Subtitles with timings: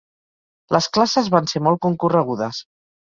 [0.75, 2.63] Les classes van ser molt concorregudes.